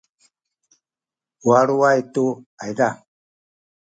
[1.47, 2.25] waluay tu
[2.63, 2.87] ayza